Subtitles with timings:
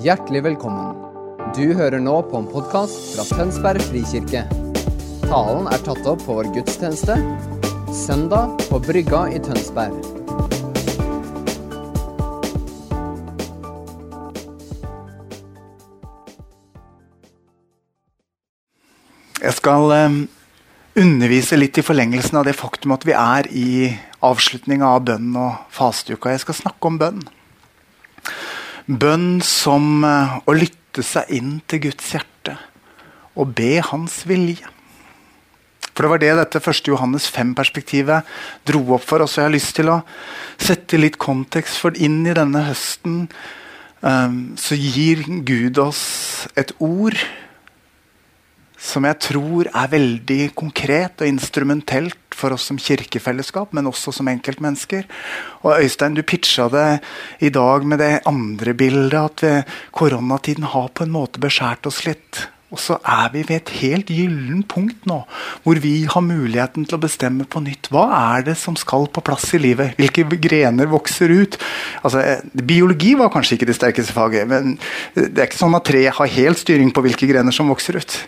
[0.00, 0.94] Hjertelig velkommen.
[1.52, 4.46] Du hører nå på en podkast fra Tønsberg frikirke.
[5.26, 7.18] Talen er tatt opp på vår gudstjeneste
[7.92, 9.98] søndag på Brygga i Tønsberg.
[19.42, 20.16] Jeg skal eh,
[21.04, 23.68] undervise litt i forlengelsen av det faktum at vi er i
[24.24, 26.32] avslutninga av bønnen og fasteuka.
[26.32, 27.20] Jeg skal snakke om bønn.
[28.90, 32.56] Bønn som eh, å lytte seg inn til Guds hjerte
[33.38, 34.66] og be Hans vilje.
[35.94, 36.88] For Det var det dette 1.
[36.88, 38.26] Johannes 5-perspektivet
[38.66, 39.36] dro opp for oss.
[39.36, 40.00] og Jeg har lyst til å
[40.56, 43.26] sette litt kontekst for inn i denne høsten.
[44.00, 47.18] Um, så gir Gud oss et ord
[48.80, 54.30] som jeg tror er veldig konkret og instrumentelt for oss som kirkefellesskap, men også som
[54.32, 55.04] enkeltmennesker.
[55.66, 56.86] Og Øystein, du pitcha det
[57.44, 59.52] i dag med det andre bildet, at vi,
[59.92, 62.46] koronatiden har på en måte beskjært oss litt.
[62.70, 65.18] Og så er vi ved et helt gyllen punkt nå,
[65.64, 67.90] hvor vi har muligheten til å bestemme på nytt.
[67.90, 68.04] Hva
[68.36, 69.96] er det som skal på plass i livet?
[69.98, 71.58] Hvilke grener vokser ut?
[72.04, 74.76] Altså, eh, biologi var kanskje ikke det sterkeste faget, men
[75.16, 78.18] det er ikke sånn at tre har helt styring på hvilke grener som vokser ut.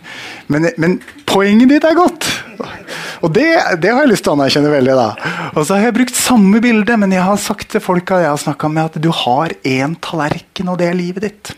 [0.51, 2.27] Men, men poenget ditt er godt!
[3.23, 3.47] Og det,
[3.79, 4.99] det, har jeg lyst til å anerkjenne veldig.
[4.99, 5.33] da.
[5.55, 8.43] Og så har jeg brukt samme bilde, men jeg har sagt til folka jeg har
[8.43, 11.57] snakka med, at du har én tallerken, og det er livet ditt.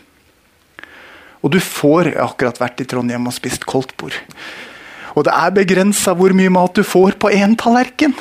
[1.45, 4.17] Og du får Jeg har akkurat vært i Trondheim og spist koldtbord.
[5.15, 8.15] Og det er begrensa hvor mye mat du får på én tallerken.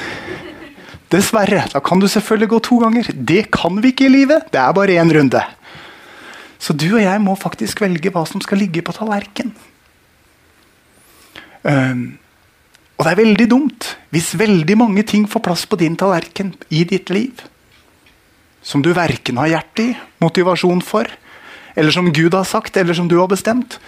[1.10, 1.64] Dessverre.
[1.72, 3.08] Da kan du selvfølgelig gå to ganger.
[3.14, 4.50] Det kan vi ikke i livet.
[4.52, 5.40] Det er bare én runde.
[6.60, 9.50] Så du og jeg må faktisk velge hva som skal ligge på tallerken.
[11.64, 12.18] Um,
[12.94, 16.84] og det er veldig dumt hvis veldig mange ting får plass på din tallerken i
[16.88, 17.40] ditt liv.
[18.64, 21.08] Som du verken har hjerte i, motivasjon for,
[21.74, 23.78] eller som Gud har sagt, eller som du har bestemt.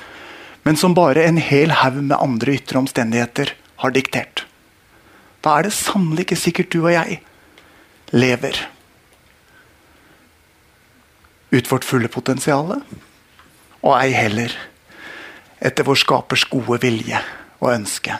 [0.62, 3.52] Men som bare en hel haug med andre ytre omstendigheter
[3.82, 4.46] har diktert.
[5.44, 7.20] Da er det sannelig ikke sikkert du og jeg
[8.10, 8.58] lever
[11.54, 12.80] ut vårt fulle potensial.
[13.86, 14.52] Og ei heller
[15.62, 17.20] etter vår skapers gode vilje
[17.62, 18.18] og ønske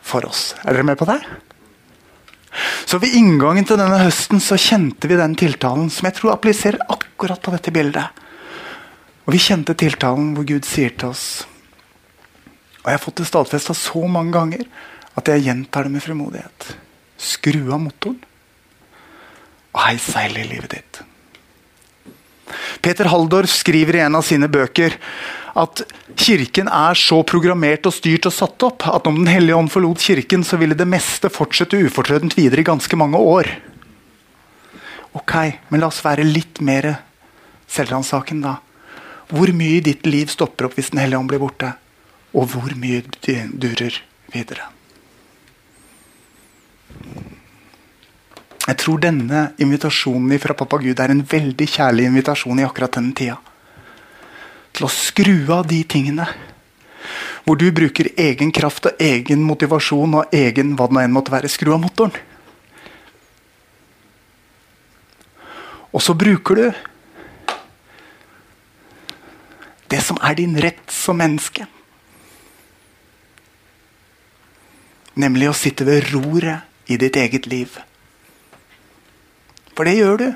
[0.00, 0.52] for oss.
[0.62, 1.18] Er dere med på det?
[2.88, 6.80] Så Ved inngangen til denne høsten så kjente vi den tiltalen som jeg tror appliserer
[6.88, 8.08] akkurat på dette bildet.
[9.28, 11.44] Og Vi kjente tiltalen hvor Gud sier til oss
[12.80, 14.64] Og jeg har fått det stadfesta så mange ganger
[15.18, 16.66] at jeg gjentar det med frimodighet.
[17.18, 18.20] Skru av motoren,
[19.74, 21.00] og heis seilet i livet ditt.
[22.86, 24.94] Peter Haldorf skriver i en av sine bøker
[25.58, 25.82] at
[26.14, 30.06] kirken er så programmert og styrt og satt opp at om Den hellige ånd forlot
[30.06, 33.50] kirken, så ville det meste fortsette ufortrødent videre i ganske mange år.
[35.18, 35.34] Ok,
[35.68, 36.92] men la oss være litt mer
[37.66, 38.67] selvransakende, da.
[39.28, 41.74] Hvor mye ditt liv stopper opp hvis Den hellige ånd blir borte?
[42.36, 43.02] Og hvor mye
[43.52, 44.00] durer
[44.32, 44.68] videre?
[48.68, 53.14] Jeg tror denne invitasjonen fra pappa Gud er en veldig kjærlig invitasjon i akkurat denne
[53.16, 53.38] tida.
[54.76, 56.26] Til å skru av de tingene
[57.48, 61.32] hvor du bruker egen kraft og egen motivasjon og egen hva det nå enn måtte
[61.32, 61.48] være.
[61.48, 62.12] Skru av motoren.
[65.96, 66.66] Og så bruker du
[69.90, 71.66] det som er din rett som menneske.
[75.18, 77.78] Nemlig å sitte ved roret i ditt eget liv.
[79.74, 80.28] For det gjør du.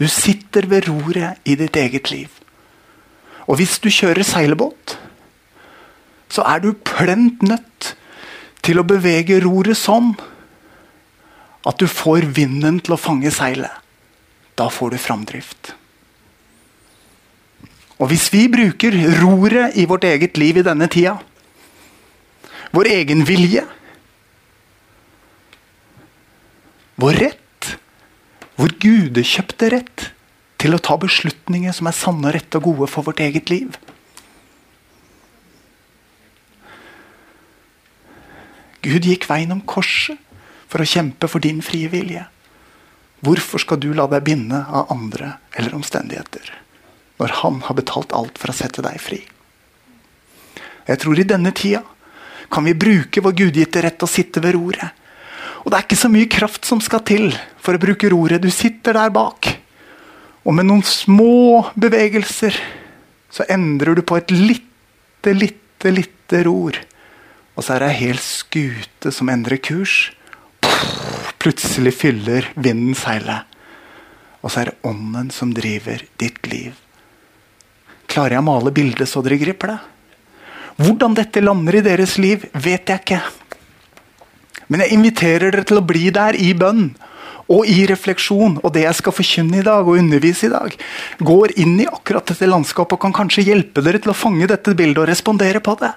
[0.00, 2.28] Du sitter ved roret i ditt eget liv.
[3.48, 4.96] Og hvis du kjører seilbåt,
[6.30, 7.94] så er du plent nødt
[8.64, 10.12] til å bevege roret sånn
[11.66, 13.72] at du får vinden til å fange seilet.
[14.56, 15.74] Da får du framdrift.
[18.00, 21.18] Og hvis vi bruker roret i vårt eget liv i denne tida,
[22.72, 23.66] vår egen vilje,
[27.00, 27.68] vår rett,
[28.60, 30.06] vår gudekjøpte rett
[30.60, 33.78] til å ta beslutninger som er sanne, rette og gode for vårt eget liv
[38.80, 40.16] Gud gikk veien om korset
[40.70, 42.22] for å kjempe for din frie vilje.
[43.20, 46.48] Hvorfor skal du la deg binde av andre eller omstendigheter?
[47.20, 49.20] Når han har betalt alt for å sette deg fri.
[50.88, 51.84] Jeg tror i denne tida
[52.50, 54.96] kan vi bruke vår gudgitte rett og sitte ved roret.
[55.60, 57.28] Og det er ikke så mye kraft som skal til
[57.60, 58.40] for å bruke roret.
[58.42, 59.52] Du sitter der bak.
[60.48, 62.56] Og med noen små bevegelser
[63.30, 66.80] så endrer du på et lite, lite, lite ror.
[67.54, 70.08] Og så er det ei hel skute som endrer kurs.
[71.40, 73.44] Plutselig fyller vinden seilet.
[74.40, 76.72] Og så er det ånden som driver ditt liv
[78.10, 79.78] Klarer jeg å male bildet så dere griper det?
[80.80, 83.20] Hvordan dette lander i deres liv, vet jeg ikke.
[84.70, 86.88] Men jeg inviterer dere til å bli der i bønn
[87.50, 88.60] og i refleksjon.
[88.62, 90.74] Og det jeg skal forkynne i dag og undervise i dag,
[91.18, 94.76] går inn i akkurat dette landskapet og kan kanskje hjelpe dere til å fange dette
[94.78, 95.92] bildet og respondere på det.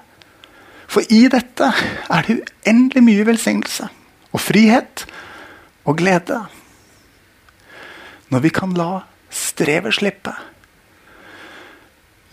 [0.92, 3.88] For i dette er det uendelig mye velsignelse
[4.34, 5.06] og frihet
[5.88, 6.44] og glede.
[8.34, 10.34] Når vi kan la strevet slippe.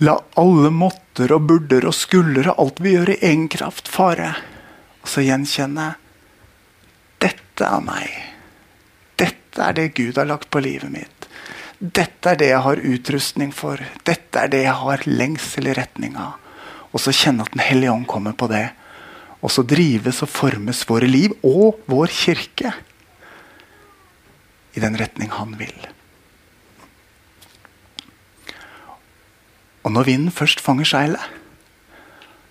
[0.00, 4.32] La alle måtter og burder og skulder og alt vi gjør i egen kraft, fare.
[5.04, 5.90] Og så gjenkjenne
[7.20, 8.08] dette er meg.
[9.20, 11.28] Dette er det Gud har lagt på livet mitt.
[11.80, 13.80] Dette er det jeg har utrustning for.
[14.08, 16.40] Dette er det jeg har lengsel i retning av.
[16.96, 18.70] Og så kjenne at Den hellige ånd kommer på det.
[19.44, 22.72] Og så drives og formes våre liv og vår kirke
[24.72, 25.76] i den retning han vil.
[29.84, 31.38] Og når vinden først fanger seilet,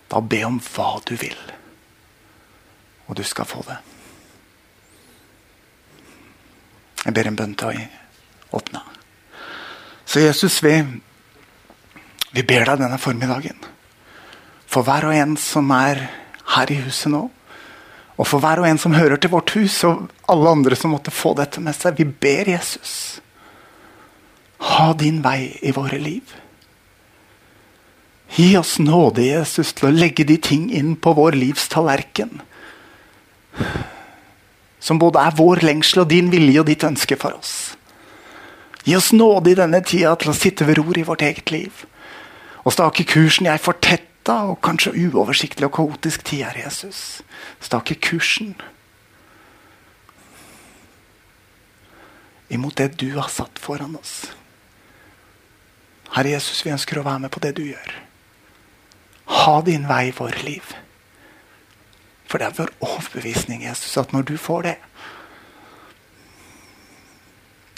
[0.09, 1.37] da be om hva du vil.
[3.09, 3.77] Og du skal få det.
[7.05, 8.81] Jeg ber en bønn til å åpne.
[10.09, 10.73] Så Jesus, vi,
[12.33, 13.57] vi ber deg denne formiddagen.
[14.69, 16.07] For hver og en som er
[16.55, 17.27] her i huset nå,
[18.19, 21.13] og for hver og en som hører til vårt hus, og alle andre som måtte
[21.13, 23.21] få dette med seg, vi ber Jesus.
[24.59, 26.33] Ha din vei i våre liv.
[28.35, 32.41] Gi oss nåde, Jesus, til å legge de ting inn på vår livs tallerken.
[34.79, 37.53] Som både er vår lengsel og din vilje og ditt ønske for oss.
[38.85, 41.83] Gi oss nåde i denne tida til å sitte ved ror i vårt eget liv.
[42.63, 47.21] Og stake kursen jeg fortetta og kanskje uoversiktlig og kaotisk tid, her, Jesus.
[47.63, 48.53] Stake kursen
[52.49, 54.31] imot det du har satt foran oss.
[56.15, 57.97] Herre Jesus, vi ønsker å være med på det du gjør.
[59.29, 60.73] Ha din vei i våre liv.
[62.29, 64.75] For det er vår overbevisning Jesus, at når du får det,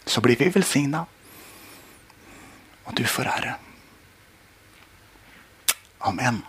[0.05, 1.05] så blir vi velsigna.
[2.85, 3.53] Og du får ære.
[6.01, 6.41] Amen.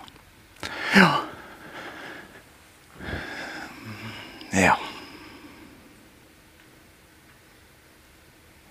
[0.96, 1.10] Ja.
[4.52, 4.74] Ja.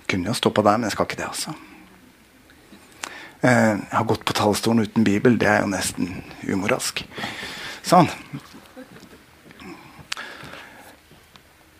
[0.09, 1.53] Kunne jo stå på der, men jeg skal ikke det, altså.
[3.41, 5.37] Eh, har gått på talerstolen uten bibel.
[5.37, 7.01] Det er jo nesten umoralsk.
[7.81, 8.09] Sånn.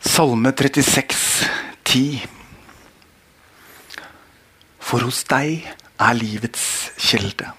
[0.02, 1.46] Salme 36,
[1.86, 2.26] 10.
[4.82, 5.68] For hos deg
[6.02, 6.66] er livets
[6.98, 7.54] kilde.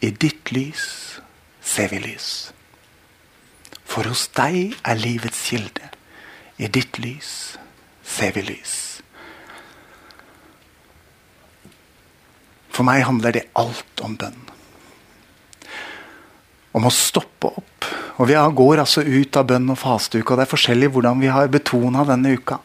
[0.00, 0.86] I ditt lys
[1.60, 2.30] ser vi lys.
[3.84, 5.92] For hos deg er livets kilde.
[6.56, 7.58] I ditt lys
[8.00, 9.02] ser vi lys.
[12.78, 14.38] For meg handler det alt om bønn.
[16.78, 17.86] Om å stoppe opp.
[18.22, 21.30] Og Vi går altså ut av bønn og fasteuke, og det er forskjellig hvordan vi
[21.34, 22.60] har betona denne uka.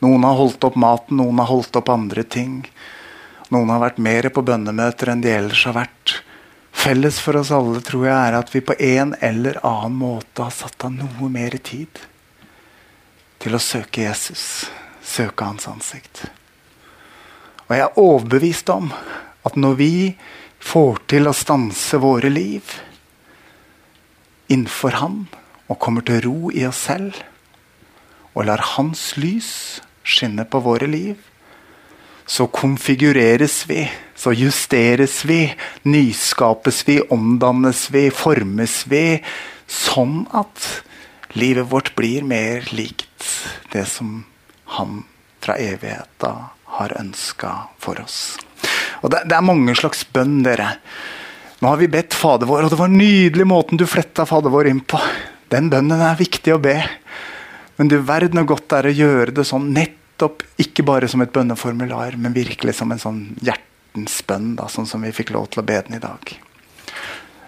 [0.00, 2.62] Noen har holdt opp maten, noen har holdt opp andre ting.
[3.52, 6.14] Noen har vært mer på bønnemøter enn de ellers har vært.
[6.72, 10.54] Felles for oss alle tror jeg er at vi på en eller annen måte har
[10.56, 12.00] satt av noe mer tid
[13.44, 14.64] til å søke Jesus,
[15.04, 16.24] søke hans ansikt.
[17.68, 18.88] Og jeg er overbevist om
[19.46, 19.92] at når vi
[20.62, 22.76] får til å stanse våre liv
[24.52, 25.18] innenfor Han
[25.70, 27.18] og kommer til ro i oss selv
[28.32, 31.18] og lar Hans lys skinne på våre liv,
[32.26, 33.84] så konfigureres vi,
[34.16, 35.52] så justeres vi,
[35.84, 39.20] nyskapes vi, omdannes vi, formes vi,
[39.68, 40.68] sånn at
[41.36, 43.28] livet vårt blir mer likt
[43.72, 44.22] det som
[44.78, 45.02] Han
[45.42, 46.32] fra evigheta
[46.78, 48.38] har ønska for oss.
[49.02, 50.76] Og det, det, er mange slags bønn, dere.
[51.62, 54.70] Nå har vi bedt Fader vår, og det var nydelig måten du fletta Fader vår
[54.70, 55.00] inn på.
[55.52, 56.78] Den bønnen er viktig å be.
[57.78, 61.22] Men du verden hvor godt det er å gjøre det sånn nettopp, ikke bare som
[61.24, 65.50] et bønneformular, men virkelig som en sånn hjertens bønn, da, sånn som vi fikk lov
[65.52, 66.34] til å be den i dag.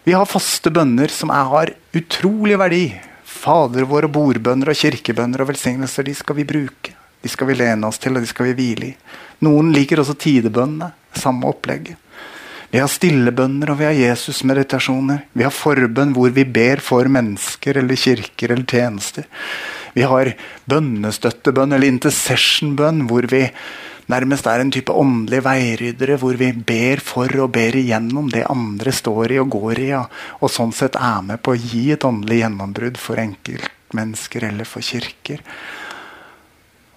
[0.05, 2.85] Vi har faste bønner som er, har utrolig verdi.
[3.25, 6.84] Fader og bordbønner og kirkebønner og velsignelser, de skal vi bruke.
[7.25, 8.95] De skal vi lene oss til, og de skal vi hvile i.
[9.45, 10.93] Noen liker også tidebønnene.
[11.17, 11.95] Samme opplegg.
[12.75, 15.29] Vi har stillebønner og vi har Jesusmeditasjoner.
[15.33, 19.29] Vi har forbønn hvor vi ber for mennesker eller kirker eller tjenester.
[19.95, 20.33] Vi har
[20.67, 23.45] bønnestøttebønn eller intercessionbønn hvor vi
[24.11, 28.93] nærmest er en type åndelige veiryddere hvor vi ber for og ber igjennom det andre
[28.93, 32.43] står i og går i, og sånn sett er med på å gi et åndelig
[32.43, 35.47] gjennombrudd for enkeltmennesker eller for kirker.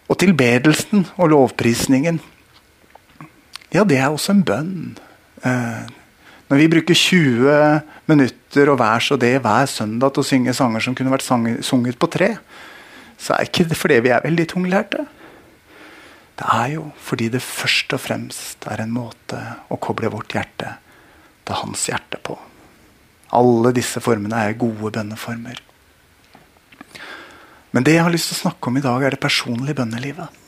[0.08, 2.20] Og tilbedelsen og lovprisningen,
[3.74, 4.76] ja, det er også en bønn.
[5.44, 5.88] Eh,
[6.48, 10.84] når vi bruker 20 minutter og vers og det hver søndag til å synge sanger
[10.84, 11.28] som kunne vært
[11.68, 12.38] sunget på tre,
[13.20, 15.04] så er ikke det fordi vi er veldig tunglærte.
[16.38, 19.40] Det er jo fordi det først og fremst er en måte
[19.74, 20.78] å koble vårt hjerte
[21.48, 22.38] til hans hjerte på.
[23.36, 25.60] Alle disse formene er gode bønneformer.
[27.71, 30.43] Men det jeg har lyst til å snakke om i dag, er det personlige bønnelivet.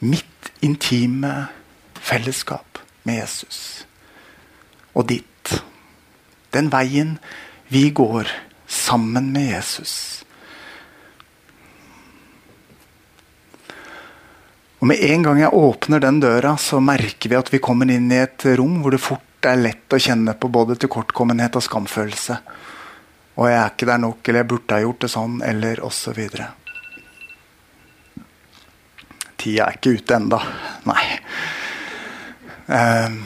[0.00, 1.34] Mitt intime
[2.00, 3.84] fellesskap med Jesus.
[4.94, 5.26] Og ditt.
[6.50, 7.18] Den veien
[7.70, 8.26] vi går
[8.66, 10.24] sammen med Jesus
[14.80, 18.08] Og Med en gang jeg åpner den døra, så merker vi at vi kommer inn
[18.12, 22.38] i et rom hvor det fort er lett å kjenne på både tilkortkommenhet og skamfølelse.
[23.40, 26.18] Og jeg er ikke der nok, eller jeg burde ha gjort det sånn, eller osv.
[29.40, 30.40] Tida er ikke ute enda.
[30.84, 31.04] Nei.
[32.68, 33.16] Uh,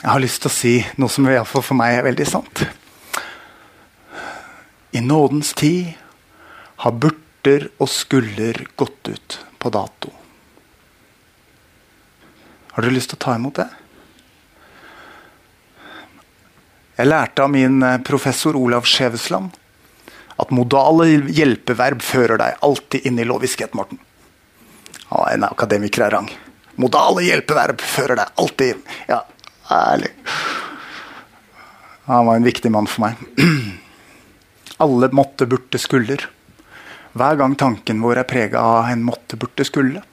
[0.00, 2.28] jeg har lyst til å si noe som i hvert fall for meg er veldig
[2.28, 2.64] sant.
[4.92, 5.94] I nådens tid
[6.84, 10.12] har burter og skulder gått ut på dato.
[12.74, 13.70] Har dere lyst til å ta imot det?
[17.00, 19.54] Jeg lærte av min eh, professor Olav Skjevesland
[20.40, 23.96] at modale hjelpeverb fører deg alltid inn i loviskhet, Morten.
[25.08, 26.28] Han er en akademiker av rang.
[26.80, 28.82] Modale hjelpeverb fører deg alltid inn.
[29.08, 29.22] Ja,
[29.72, 30.10] ærlig.
[32.10, 33.24] Han var en viktig mann for meg.
[34.84, 36.26] Alle måtte, burde, skulder.
[37.16, 40.04] Hver gang tanken vår er prega av en måtte, burde, skulle,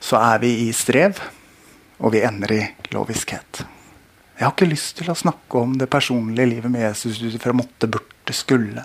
[0.00, 1.20] så er vi i strev
[2.00, 2.64] og vi ender i
[2.96, 3.66] loviskhet.
[4.42, 7.52] Jeg har ikke lyst til å snakke om det personlige livet med Jesus ut ifra
[7.54, 8.82] måtte, burde, skulle,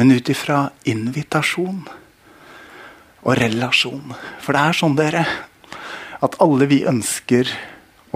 [0.00, 1.82] men ut ifra invitasjon
[3.20, 4.14] og relasjon.
[4.40, 5.26] For det er sånn, dere,
[6.24, 7.52] at alle vi ønsker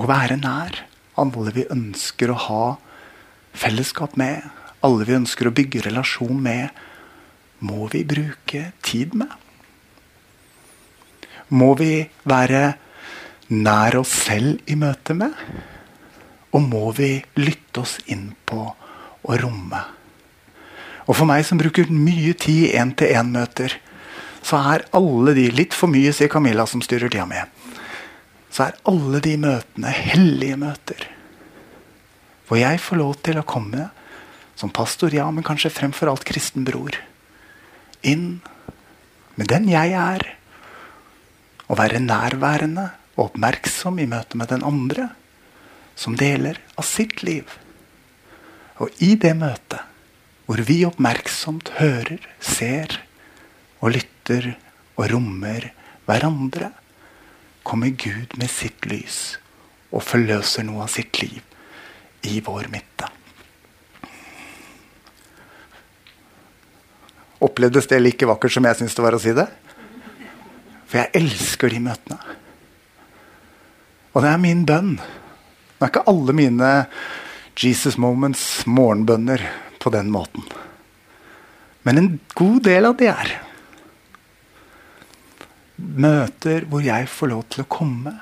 [0.01, 0.81] å være nær,
[1.21, 2.65] alle vi ønsker å ha
[3.53, 4.49] fellesskap med,
[4.81, 6.73] alle vi ønsker å bygge relasjon med,
[7.69, 9.29] må vi bruke tid med.
[11.53, 11.95] Må vi
[12.25, 12.67] være
[13.53, 15.76] nær oss selv i møte med?
[16.57, 19.83] Og må vi lytte oss inn på å romme?
[21.07, 23.77] Og for meg som bruker mye tid i én-til-én-møter,
[24.47, 27.43] så er alle de Litt for mye, sier Camilla, som styrer tida mi.
[28.51, 31.05] Så er alle de møtene hellige møter.
[32.47, 33.91] Hvor jeg får lov til å komme
[34.57, 36.97] som pastor, ja, men kanskje fremfor alt kristen bror.
[38.07, 38.39] Inn
[39.37, 40.25] med den jeg er.
[41.67, 45.11] Og være nærværende og oppmerksom i møte med den andre
[45.97, 47.49] som deler av sitt liv.
[48.79, 49.81] Og i det møtet,
[50.47, 53.01] hvor vi oppmerksomt hører, ser
[53.81, 54.53] og lytter
[54.95, 55.71] og rommer
[56.07, 56.71] hverandre,
[57.67, 59.41] kommer Gud med sitt lys
[59.91, 61.41] og forløser noe av sitt liv
[62.27, 63.09] i vår midte.
[67.43, 69.47] Opplevdes det like vakkert som jeg syns det var å si det?
[70.87, 72.19] For jeg elsker de møtene.
[74.15, 74.95] Og det er min bønn.
[75.77, 76.71] Det er ikke alle mine
[77.57, 79.43] Jesus Moments morgenbønner
[79.81, 80.45] på den måten.
[81.85, 83.37] Men en god del av det er
[85.77, 88.13] møter hvor jeg får lov til å komme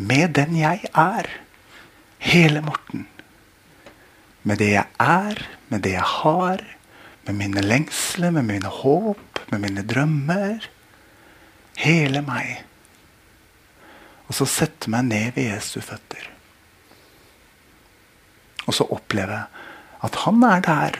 [0.00, 1.28] med den jeg er.
[2.20, 3.06] Hele Morten.
[4.42, 6.64] Med det jeg er, med det jeg har,
[7.26, 10.68] med mine lengsler, med mine håp, med mine drømmer.
[11.80, 12.62] Hele meg.
[14.28, 16.28] Og så sette meg ned ved Jesu føtter.
[18.70, 19.42] Og så oppleve
[20.06, 20.98] at han er der.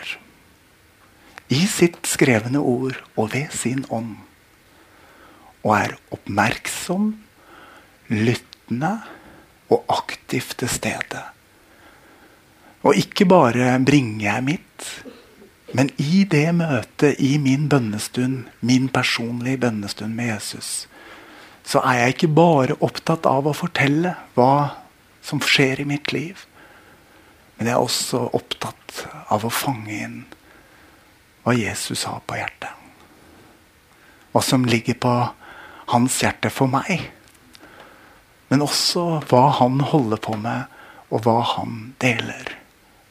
[1.50, 4.18] I sitt skrevne ord og ved sin ånd.
[5.62, 7.12] Og er oppmerksom,
[8.10, 8.92] lyttende
[9.70, 11.22] og aktivt til stede.
[12.82, 14.86] Og ikke bare bringer jeg mitt,
[15.76, 20.88] men i det møtet, i min bønnestund, min personlige bønnestund med Jesus,
[21.62, 24.80] så er jeg ikke bare opptatt av å fortelle hva
[25.22, 26.40] som skjer i mitt liv.
[27.61, 30.21] Men jeg er også opptatt av å fange inn
[31.45, 32.73] hva Jesus har på hjertet.
[34.33, 35.12] Hva som ligger på
[35.93, 37.11] hans hjerte for meg.
[38.49, 40.73] Men også hva han holder på med,
[41.12, 42.55] og hva han deler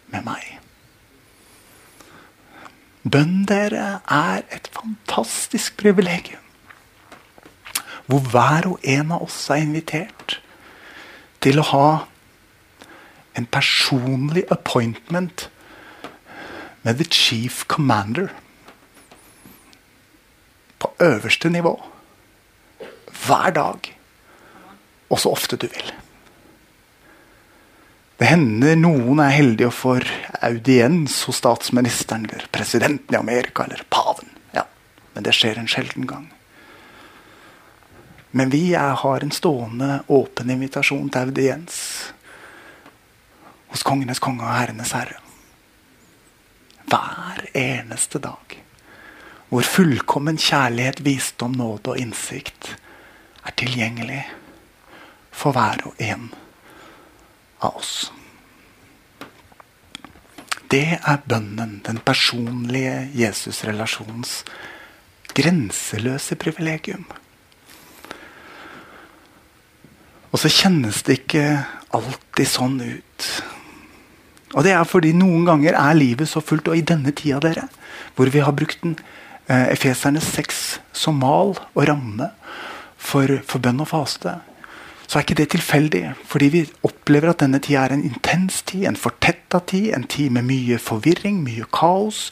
[0.10, 0.58] med meg.
[3.06, 6.42] Bønn dere er et fantastisk privilegium
[8.10, 10.40] hvor hver og en av oss er invitert
[11.46, 11.90] til å ha
[13.34, 15.50] en personlig appointment
[16.82, 18.30] med the chief commander.
[20.80, 21.76] På øverste nivå.
[23.26, 24.00] Hver dag.
[25.10, 25.92] Og så ofte du vil.
[28.20, 30.10] Det hender noen er heldige og får
[30.44, 34.28] audiens hos statsministeren eller presidenten i Amerika eller paven.
[34.56, 34.66] Ja,
[35.14, 36.28] Men det skjer en sjelden gang.
[38.32, 41.80] Men vi er, har en stående, åpen invitasjon til audiens
[43.70, 45.20] hos kongenes konge og herrenes herre.
[46.90, 48.58] Hver eneste dag.
[49.50, 52.76] Hvor fullkommen kjærlighet, visdom, nåde og innsikt
[53.46, 54.24] er tilgjengelig
[55.32, 56.30] for hver og en
[57.62, 58.12] av oss.
[60.70, 64.44] Det er bønnen, den personlige Jesus-relasjonens
[65.34, 67.08] grenseløse privilegium.
[70.30, 71.46] Og så kjennes det ikke
[71.96, 73.30] alltid sånn ut.
[74.56, 77.68] Og det er fordi noen ganger er livet så fullt, og i denne tida, dere,
[78.18, 78.98] hvor vi har brukt den
[79.48, 82.32] eh, Efeserne 6 som mal og ramme
[82.98, 84.40] for, for bønn og faste,
[85.10, 86.04] så er ikke det tilfeldig.
[86.30, 89.90] Fordi vi opplever at denne tida er en intens tid, en fortetta tid.
[89.98, 92.28] En tid med mye forvirring, mye kaos.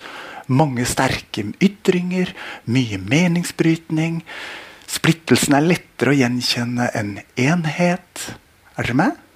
[0.47, 2.35] Mange sterke ytringer,
[2.69, 4.21] mye meningsbrytning.
[4.87, 8.27] Splittelsen er lettere å gjenkjenne enn enhet.
[8.77, 9.26] Er dere med?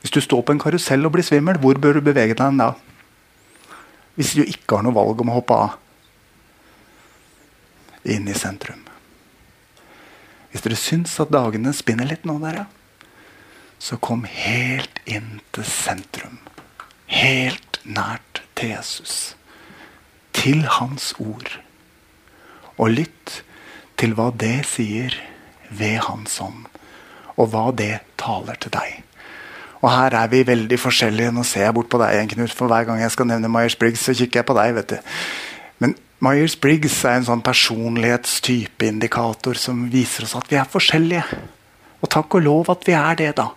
[0.00, 2.72] Hvis du står på en karusell og blir svimmel, hvor bør du bevege deg da?
[4.18, 5.76] Hvis du ikke har noe valg om å hoppe av.
[8.08, 8.84] Inn i sentrum.
[10.50, 12.66] Hvis dere syns at dagene spinner litt nå, dere,
[13.78, 16.38] så kom helt inn til sentrum.
[17.06, 19.34] Helt nært til Jesus.
[20.34, 21.58] Til hans ord.
[22.78, 23.42] Og lytt
[23.98, 25.14] til hva det sier
[25.70, 26.66] ved hans ånd.
[27.38, 29.07] Og hva det taler til deg.
[29.78, 31.32] Og her er vi veldig forskjellige.
[31.34, 34.12] Nå ser jeg bort på deg, Knut, for hver gang jeg skal nevne Myers-Briggs, så
[34.16, 34.68] kikker jeg på deg.
[34.74, 34.98] vet du.
[35.78, 35.90] Men
[36.24, 41.24] Myers-Briggs er en sånn personlighetstypeindikator som viser oss at vi er forskjellige.
[42.02, 43.48] Og takk og lov at vi er det, da.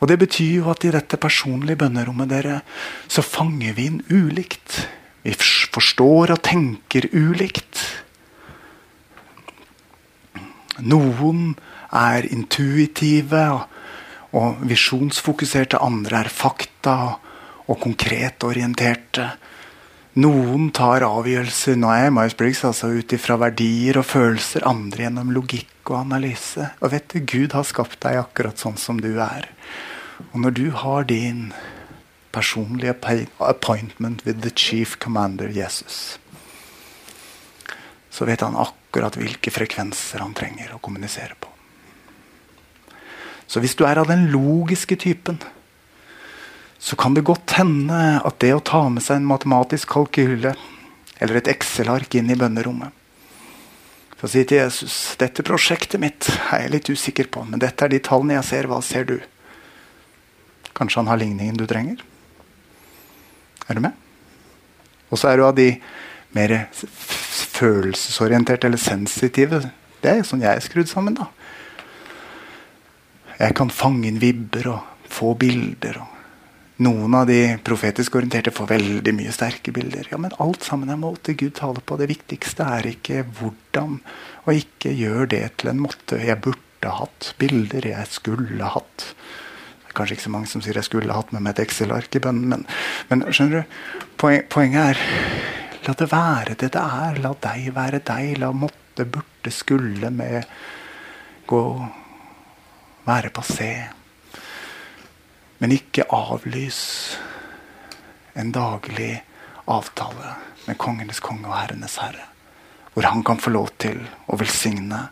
[0.00, 2.60] Og Det betyr jo at i dette personlige bønnerommet dere,
[3.06, 4.88] så fanger vi inn ulikt.
[5.22, 8.02] Vi forstår og tenker ulikt.
[10.82, 11.54] Noen
[11.92, 13.71] er intuitive og,
[14.32, 16.96] og visjonsfokuserte, andre er fakta
[17.68, 19.28] og konkret orienterte.
[20.22, 25.92] Noen tar avgjørelser nå er Myers-Briggs altså ut ifra verdier og følelser, andre gjennom logikk
[25.92, 26.68] og analyse.
[26.80, 29.48] Og vet du, Gud har skapt deg akkurat sånn som du er.
[30.32, 31.46] Og når du har din
[32.32, 32.96] personlige
[33.40, 36.18] appointment with the chief commander Jesus,
[38.12, 41.51] så vet han akkurat hvilke frekvenser han trenger å kommunisere på.
[43.52, 45.36] Så hvis du er av den logiske typen,
[46.80, 50.54] så kan det godt hende at det å ta med seg en matematisk kalkyle
[51.22, 52.96] eller et Excel-ark inn i bønnerommet
[54.16, 57.84] For å si til Jesus dette prosjektet mitt er jeg litt usikker på, men dette
[57.84, 58.70] er de tallene jeg ser.
[58.70, 59.18] Hva ser du?
[60.72, 62.00] Kanskje han har ligningen du trenger?
[63.68, 63.92] Er du med?
[65.12, 65.68] Og så er du av de
[66.32, 69.60] mer følelsesorienterte eller sensitive.
[70.00, 71.18] Det er sånn jeg er skrudd sammen.
[71.20, 71.28] da.
[73.38, 76.00] Jeg kan fange inn vibber og få bilder.
[76.00, 76.12] og
[76.82, 80.08] noen av de profetisk orienterte får veldig mye sterke bilder.
[80.10, 81.98] Ja, Men alt sammen er måte Gud taler på.
[82.00, 84.00] Det viktigste er ikke hvordan,
[84.46, 86.18] og ikke gjør det til en måte.
[86.18, 89.06] Jeg burde hatt bilder, jeg skulle hatt.
[89.84, 92.16] Det er kanskje ikke så mange som sier jeg skulle hatt med meg et Excel-ark
[92.16, 92.66] i bønnen, men,
[93.10, 93.80] men, skjønner du,
[94.16, 95.02] poen, poenget er
[95.82, 97.16] La det være det det er.
[97.18, 98.36] La deg være deg.
[98.38, 100.46] La måtte, burde, skulle med
[101.50, 101.62] gå
[103.06, 103.72] være passé.
[105.58, 106.80] Men ikke avlys
[108.38, 109.22] en daglig
[109.70, 110.34] avtale
[110.66, 112.28] med kongenes konge og herrenes herre.
[112.92, 115.06] Hvor han kan få lov til å velsigne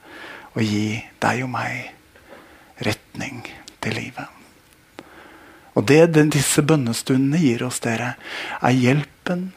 [0.52, 3.44] og gi deg og meg retning
[3.80, 4.26] til livet.
[5.78, 8.16] Og det disse bønnestundene gir oss, dere,
[8.60, 9.50] er hjelpen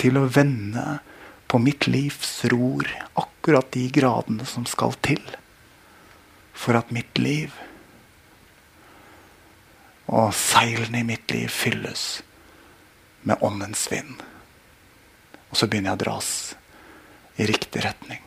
[0.00, 0.98] til å vende
[1.48, 2.88] på mitt livs ror
[3.20, 5.22] akkurat de gradene som skal til
[6.58, 7.54] for at mitt liv
[10.08, 12.22] og seilene i mitt liv fylles
[13.28, 14.16] med åndens vind.
[15.50, 16.30] Og så begynner jeg å dras
[17.38, 18.22] i riktig retning.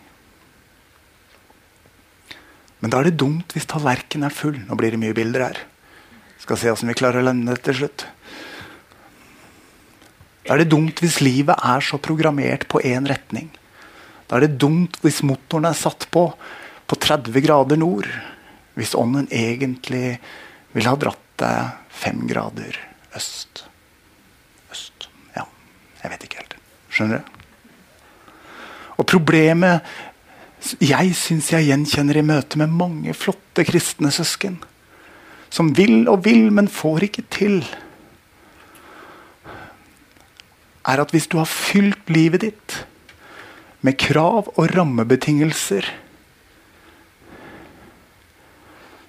[2.82, 4.58] Men da er det dumt hvis tallerkenen er full.
[4.66, 5.60] Nå blir det mye bilder her.
[6.42, 8.08] Skal se åssen vi klarer å lande det til slutt.
[10.48, 13.52] Da er det dumt hvis livet er så programmert på én retning.
[14.30, 16.30] Da er det dumt hvis motoren er satt på
[16.92, 18.08] på 30 grader nord.
[18.76, 20.18] Hvis ånden egentlig
[20.76, 22.76] ville ha dratt deg fem grader
[23.16, 23.64] øst.
[24.72, 25.08] Øst.
[25.36, 25.46] Ja,
[26.04, 26.58] jeg vet ikke helt.
[26.92, 27.38] Skjønner du?
[29.00, 29.88] Og problemet
[30.84, 34.60] jeg syns jeg gjenkjenner i møte med mange flotte kristne søsken.
[35.52, 37.58] Som vil og vil, men får ikke til.
[40.86, 42.78] Er at hvis du har fylt livet ditt
[43.82, 45.88] med krav og rammebetingelser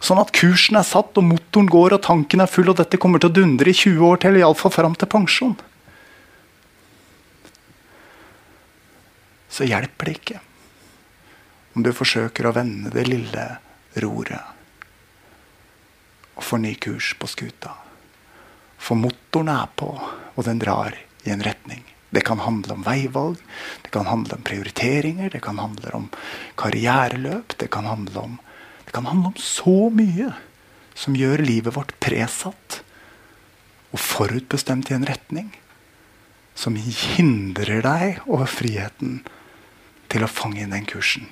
[0.02, 3.22] Sånn at kursen er satt, og motoren går, og tanken er full, og dette kommer
[3.22, 5.54] til å dundre i 20 år til, iallfall fram til pensjon.
[9.52, 10.40] Så hjelper det ikke
[11.76, 13.46] om du forsøker å vende det lille
[14.02, 14.52] roret
[16.32, 17.74] og få ny kurs på skuta.
[18.82, 19.88] For motoren er på,
[20.34, 21.84] og den drar i en retning.
[22.12, 23.38] Det kan handle om veivalg,
[23.84, 26.08] det kan handle om prioriteringer, det kan handle om
[26.60, 27.54] karriereløp.
[27.56, 28.34] Det kan handle om,
[28.92, 30.26] det kan handle om så mye
[30.92, 32.82] som gjør livet vårt presatt
[33.88, 35.46] og forutbestemt i en retning
[36.52, 39.22] som hindrer deg over friheten
[40.12, 41.30] til å fange inn den kursen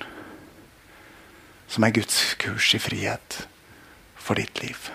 [1.69, 3.43] som er Guds kurs i frihet
[4.17, 4.87] for ditt liv.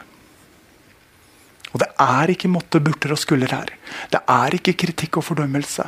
[1.70, 3.70] Og det er ikke måtte, burter og skulder her.
[4.10, 5.86] Det er ikke kritikk og fordømmelse.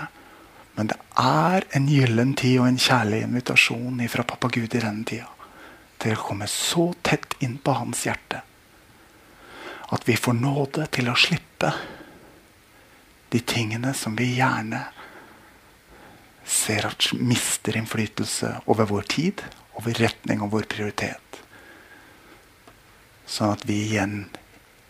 [0.78, 5.02] Men det er en gyllen tid og en kjærlig invitasjon fra pappa Gud i denne
[5.10, 5.26] tida
[5.98, 8.42] til å komme så tett inn på hans hjerte
[9.88, 11.70] at vi får nåde til å slippe
[13.32, 14.82] de tingene som vi gjerne
[16.48, 19.44] ser at mister innflytelse over vår tid
[19.78, 21.40] over retning og vår prioritet.
[23.28, 24.26] Sånn at vi igjen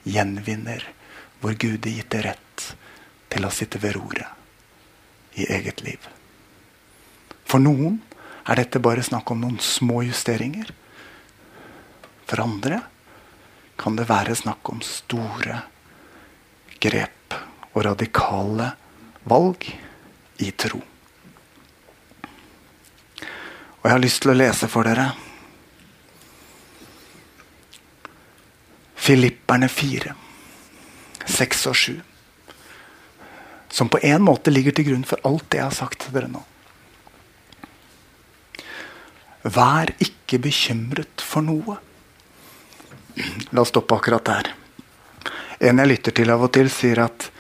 [0.09, 0.87] gjenvinner
[1.43, 2.69] vår gudegitte rett
[3.29, 6.01] til å sitte ved roret i eget liv.
[7.47, 8.01] For noen
[8.49, 10.71] er dette bare snakk om noen små justeringer.
[12.29, 12.83] For andre
[13.81, 15.63] kan det være snakk om store
[16.83, 17.37] grep
[17.73, 18.73] og radikale
[19.29, 19.65] valg
[20.45, 20.81] i tro.
[23.79, 25.09] Og jeg har lyst til å lese for dere
[29.09, 30.13] Filipperne 4,
[31.33, 31.93] 6 og 7.
[33.73, 36.29] Som på en måte ligger til grunn for alt det jeg har sagt til dere
[36.29, 36.43] nå.
[39.49, 41.79] Vær ikke bekymret for noe.
[43.53, 44.53] La oss stoppe akkurat der.
[45.59, 47.31] En jeg lytter til av og til, sier at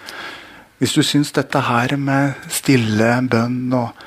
[0.78, 4.04] hvis du syns dette her med stille bønn og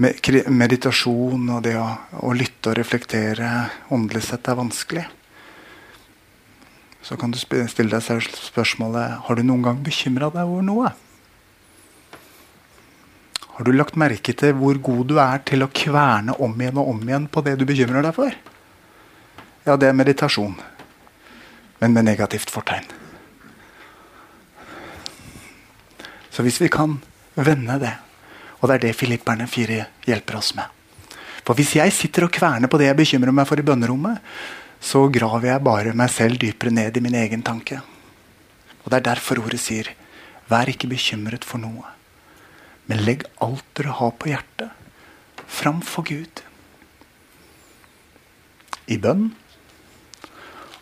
[0.00, 1.86] meditasjon og det å,
[2.24, 3.50] å, lytte og reflektere
[3.94, 5.04] åndelig sett er vanskelig,
[7.04, 10.92] så kan du stille deg selv spørsmålet har du noen gang bekymra deg over noe.
[13.54, 16.88] Har du lagt merke til hvor god du er til å kverne om igjen og
[16.90, 18.32] om igjen på det du bekymrer deg for?
[19.68, 20.56] Ja, det er meditasjon,
[21.80, 22.86] men med negativt fortegn.
[26.30, 26.98] Så hvis vi kan
[27.34, 27.94] vende det
[28.64, 29.74] og det er det Filipperne 4
[30.08, 30.64] hjelper oss med.
[31.44, 34.22] For hvis jeg sitter og kverner på det jeg bekymrer meg for i bønnerommet,
[34.80, 37.82] så graver jeg bare meg selv dypere ned i min egen tanke.
[38.80, 39.90] Og Det er derfor ordet sier,
[40.48, 41.84] vær ikke bekymret for noe.
[42.88, 44.72] Men legg alt dere har på hjertet,
[45.44, 46.40] framfor Gud.
[48.88, 49.34] I bønn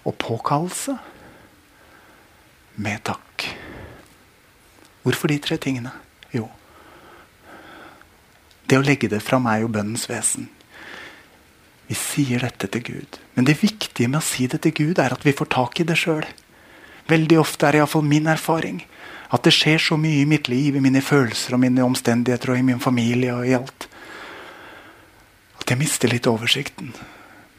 [0.02, 0.96] og påkallelse
[2.82, 3.46] med takk.
[5.02, 5.92] Hvorfor de tre tingene?
[6.32, 6.48] Jo,
[8.72, 10.46] det å legge det fram er jo bønnens vesen.
[11.90, 13.18] Vi sier dette til Gud.
[13.34, 15.84] Men det viktige med å si det til Gud er at vi får tak i
[15.84, 16.24] det sjøl.
[17.10, 18.80] Veldig ofte er iallfall min erfaring
[19.32, 22.62] at det skjer så mye i mitt liv, i mine følelser og mine omstendigheter og
[22.62, 23.86] i min familie og i alt,
[25.60, 26.94] at jeg mister litt oversikten.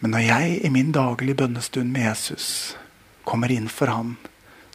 [0.04, 2.48] Men når jeg i min daglige bønnestund med Jesus
[3.24, 4.18] kommer inn for Han,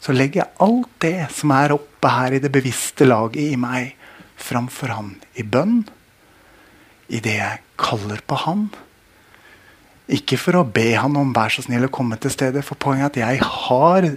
[0.01, 3.93] så legger jeg alt det som er oppe her i det bevisste laget i meg,
[4.41, 5.83] framfor Han i bønn
[7.13, 8.67] I det jeg kaller på han.
[10.09, 13.17] Ikke for å be han om vær så snill å komme til stedet, for poenget
[13.17, 14.07] er at jeg har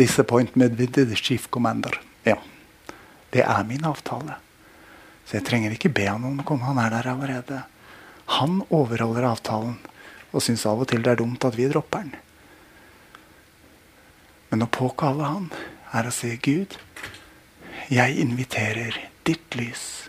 [0.00, 1.92] disappointment with the chief commander.
[2.24, 2.36] Ja,
[3.32, 4.38] Det er min avtale.
[5.28, 6.64] Så jeg trenger ikke be han om å komme.
[6.64, 7.62] Han er der allerede.
[8.40, 9.76] Han overholder avtalen
[10.38, 12.14] og syns av og til det er dumt at vi dropper den.
[14.48, 15.50] Men å påkalle han
[15.92, 16.78] er å si Gud,
[17.90, 18.96] jeg inviterer
[19.28, 20.08] ditt lys,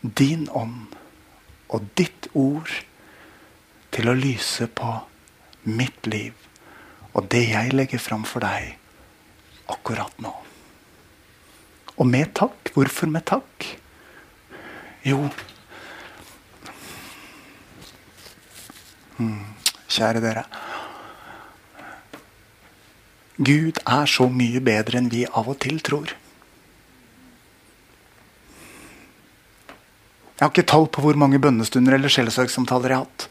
[0.00, 0.96] din ånd
[1.70, 2.70] og ditt ord
[3.94, 4.94] til å lyse på
[5.68, 6.34] mitt liv
[7.12, 8.76] og det jeg legger fram for deg
[9.70, 10.32] akkurat nå.
[12.00, 12.70] Og med takk.
[12.74, 13.66] Hvorfor med takk?
[15.04, 15.26] Jo
[19.90, 20.44] Kjære dere.
[23.40, 26.12] Gud er så mye bedre enn vi av og til tror.
[30.40, 33.26] Jeg har ikke tall på hvor mange bønnestunder eller sjelesorgsamtaler jeg har hatt.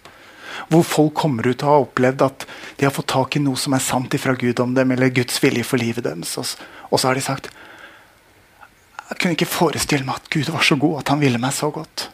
[0.69, 2.43] hvor folk kommer ut og har opplevd at
[2.77, 5.39] de har fått tak i noe som er sant ifra Gud om dem, eller Guds
[5.41, 6.57] vilje for livet deres.
[6.91, 7.49] Og så har de sagt
[9.09, 11.71] Jeg kunne ikke forestille meg at Gud var så god, at han ville meg så
[11.73, 12.09] godt.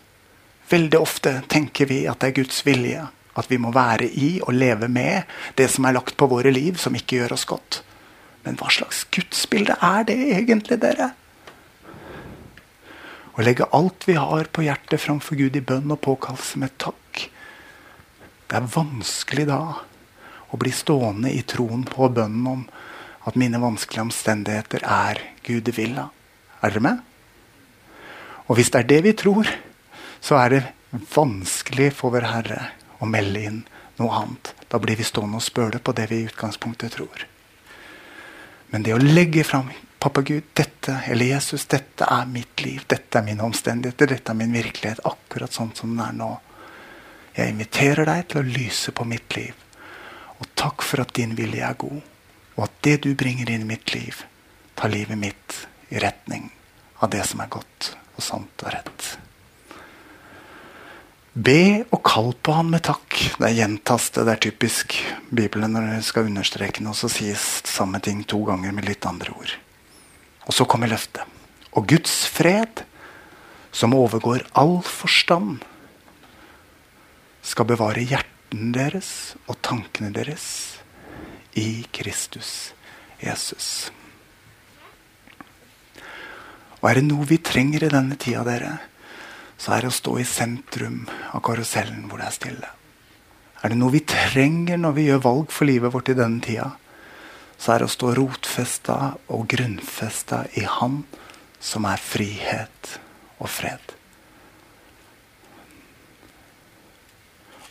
[0.70, 3.04] Veldig ofte tenker vi at det er Guds vilje.
[3.36, 5.28] At vi må være i og leve med
[5.60, 7.82] det som er lagt på våre liv, som ikke gjør oss godt.
[8.46, 11.12] Men hva slags gudsbilde er det egentlig, dere?
[13.36, 17.26] Å legge alt vi har på hjertet framfor Gud i bønn og påkallelse med takk.
[18.46, 19.60] Det er vanskelig da
[20.54, 22.64] å bli stående i troen på bønnen om
[23.26, 26.08] at mine vanskelige omstendigheter er gudevilla.
[26.62, 27.04] Er dere med?
[28.46, 29.50] Og hvis det er det vi tror,
[30.22, 30.64] så er det
[31.12, 32.62] vanskelig for vår Herre
[33.00, 33.64] å melde inn
[34.00, 34.54] noe annet.
[34.68, 37.26] Da blir vi stående og spøle på det vi i utgangspunktet tror.
[38.72, 39.72] Men det å legge fram
[40.06, 42.84] Pappa Gud, dette, eller Jesus, dette er mitt liv.
[42.86, 44.12] Dette er mine omstendigheter.
[44.12, 45.00] Dette er min virkelighet.
[45.02, 46.28] Akkurat sånn som den er nå.
[47.34, 49.58] Jeg inviterer deg til å lyse på mitt liv.
[50.38, 52.04] Og takk for at din vilje er god.
[52.54, 54.22] Og at det du bringer inn i mitt liv,
[54.78, 56.52] tar livet mitt i retning
[57.02, 59.25] av det som er godt og sant og rett.
[61.36, 63.12] Be og kall på ham med takk.
[63.36, 64.24] Det gjentas det.
[64.24, 64.94] Det er typisk
[65.36, 69.36] Bibelen når det skal understreke noe, så sies samme ting to ganger med litt andre
[69.36, 69.52] ord.
[70.48, 71.28] Og så kommer løftet.
[71.76, 72.86] Og Guds fred,
[73.76, 75.60] som overgår all forstand,
[77.44, 80.48] skal bevare hjertene deres og tankene deres
[81.60, 82.72] i Kristus
[83.20, 83.92] Jesus.
[86.80, 88.78] Og er det noe vi trenger i denne tida, dere,
[89.58, 92.72] så er det å stå i sentrum av karusellen hvor det er stille.
[93.64, 96.70] Er det noe vi trenger når vi gjør valg for livet vårt i denne tida,
[97.58, 98.98] så er det å stå rotfesta
[99.34, 101.04] og grunnfesta i Han
[101.64, 102.98] som er frihet
[103.40, 103.96] og fred.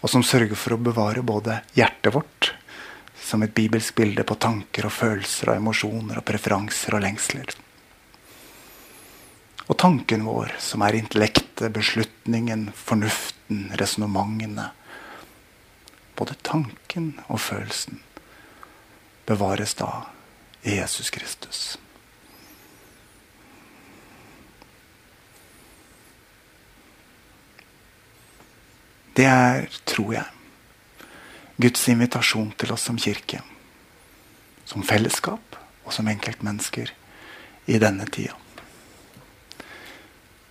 [0.00, 2.50] Og som sørger for å bevare både hjertet vårt
[3.24, 7.54] som et bibelsk bilde på tanker og følelser og emosjoner og preferanser og lengsler
[9.66, 14.68] og tanken vår, som er intellektet, beslutningen, fornuften, resonnementene.
[16.14, 18.02] Både tanken og følelsen
[19.26, 20.04] bevares da
[20.62, 21.62] i Jesus Kristus.
[29.14, 30.28] Det er, tror jeg,
[31.56, 33.40] Guds invitasjon til oss som kirke.
[34.66, 36.90] Som fellesskap og som enkeltmennesker
[37.70, 38.43] i denne tida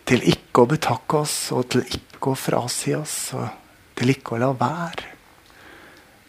[0.08, 3.48] til ikke å betakke oss, og til ikke å frasi oss, og
[3.98, 5.12] til ikke å la være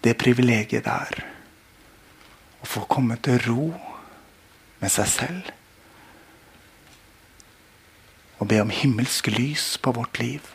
[0.04, 1.22] det privilegiet det er
[2.60, 3.70] å få komme til ro
[4.82, 5.48] med seg selv.
[8.40, 10.50] Og be om himmelsk lys på vårt liv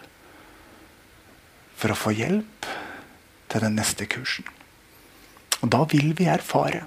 [1.80, 2.70] for å få hjelp
[3.50, 4.46] til den neste kursen.
[5.64, 6.86] Og da vil vi erfare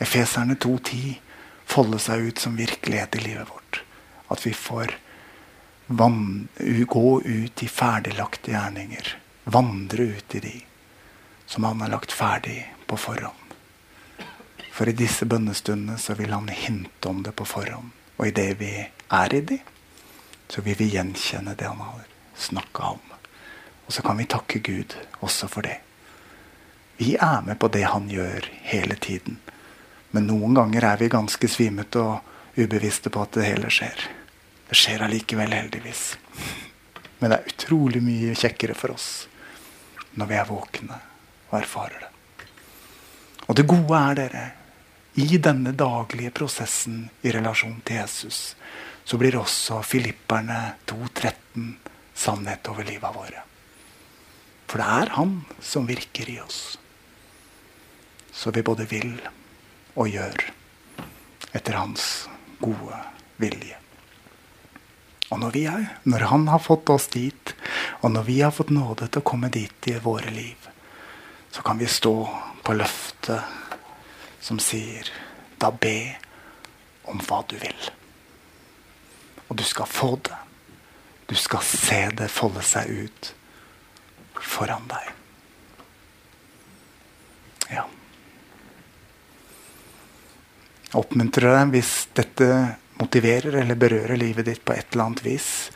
[0.00, 1.29] Efeserne 2.10
[1.70, 3.82] folde seg ut som virkelighet i livet vårt.
[4.28, 4.94] At vi får
[5.86, 6.48] van,
[6.86, 9.14] gå ut i ferdiglagte gjerninger.
[9.44, 10.56] Vandre ut i de
[11.50, 13.54] som han har lagt ferdig på forhånd.
[14.70, 17.90] For i disse bønnestundene så vil han hinte om det på forhånd.
[18.16, 18.70] Og i det vi
[19.10, 19.58] er i de,
[20.48, 22.06] så vil vi gjenkjenne det han har
[22.38, 23.02] snakka om.
[23.86, 25.80] Og så kan vi takke Gud også for det.
[27.02, 29.40] Vi er med på det han gjør hele tiden.
[30.10, 34.06] Men noen ganger er vi ganske svimete og ubevisste på at det hele skjer.
[34.70, 36.04] Det skjer allikevel, heldigvis.
[37.20, 39.10] Men det er utrolig mye kjekkere for oss
[40.18, 40.96] når vi er våkne
[41.50, 42.10] og erfarer det.
[43.46, 44.44] Og det gode er, dere,
[45.18, 48.54] i denne daglige prosessen i relasjon til Jesus,
[49.04, 51.72] så blir også Filipperne 2.13
[52.14, 53.42] sannhet over livet våre.
[54.70, 56.78] For det er Han som virker i oss.
[58.30, 59.16] Så vi både vil
[59.94, 60.50] og gjør
[61.56, 62.28] etter hans
[62.60, 62.98] gode
[63.40, 63.76] vilje.
[65.30, 67.54] Og når, vi er, når Han har fått oss dit,
[68.02, 70.68] og når vi har fått nåde til å komme dit i våre liv,
[71.50, 72.14] så kan vi stå
[72.62, 73.42] på løftet
[74.40, 75.10] som sier
[75.60, 76.16] Da be
[77.04, 77.90] om hva du vil.
[79.50, 80.38] Og du skal få det.
[81.28, 83.32] Du skal se det folde seg ut
[84.40, 85.10] foran deg.
[87.76, 87.84] Ja
[90.98, 92.46] oppmuntrer deg hvis dette
[93.00, 95.70] motiverer eller berører livet ditt på et eller annet vis,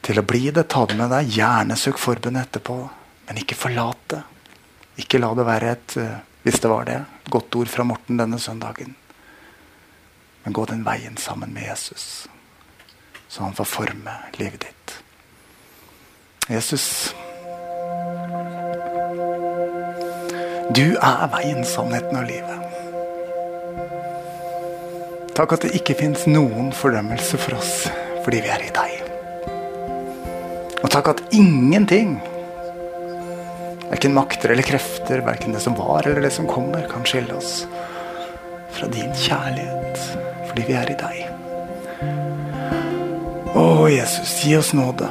[0.00, 0.66] til å bli det.
[0.72, 1.30] Ta det med deg.
[1.36, 2.78] Gjerne søk forbundet etterpå,
[3.28, 4.22] men ikke forlat det.
[5.04, 6.98] Ikke la det være et, eh, hvis det var det,
[7.30, 8.94] godt ord fra Morten denne søndagen.
[10.42, 12.26] Men gå den veien sammen med Jesus,
[13.28, 14.96] så han får forme livet ditt.
[16.48, 17.14] Jesus,
[20.74, 22.69] du er veien, sannheten og livet.
[25.40, 27.86] Takk at det ikke fins noen fordømmelse for oss
[28.20, 28.90] fordi vi er i deg.
[30.84, 32.18] Og takk at ingenting,
[33.86, 37.62] verken makter eller krefter, verken det som var eller det som kommer, kan skille oss
[38.76, 40.04] fra din kjærlighet
[40.50, 41.24] fordi vi er i deg.
[43.56, 45.08] Å, Jesus, gi oss nåde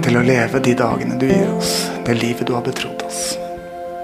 [0.00, 3.34] til å leve de dagene du gir oss, det livet du har betrodd oss.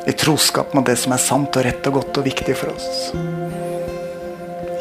[0.05, 3.73] I troskap med det som er sant og rett og godt og viktig for oss.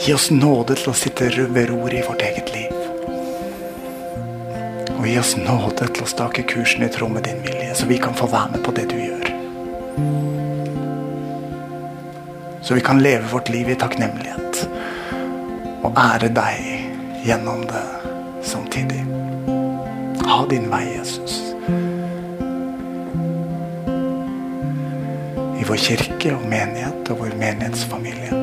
[0.04, 2.74] Gi oss nåde til å sitte ved roret i vårt eget liv.
[4.98, 8.02] Og gi oss nåde til å stake kursen i tråd med din vilje, så vi
[8.04, 9.32] kan få være med på det du gjør.
[12.68, 14.66] Så vi kan leve vårt liv i takknemlighet
[15.88, 17.88] og ære deg gjennom det
[18.44, 19.06] samtidig.
[20.28, 21.40] Ha din vei, Jesus.
[25.56, 28.43] I vår kirke og menighet og vår menighetsfamilie.